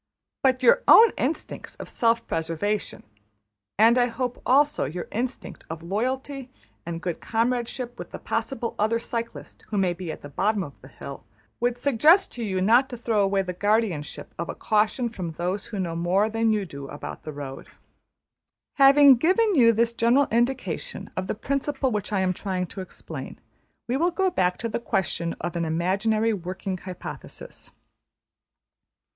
[0.41, 3.03] But your own instincts of self preservation,
[3.77, 6.49] and I hope also your instinct of loyalty
[6.87, 10.73] and good comradeship with the possible other cyclist who may be at the bottom of
[10.81, 11.23] the hill,
[11.59, 15.67] would suggest to you not to throw away the guardianship of a caution from those
[15.67, 17.67] who know more than you do about the road.
[18.77, 23.39] Having given you this general indication of the principle which I am trying to explain,
[23.87, 27.69] we will go back to the question of an imaginary working hypothesis.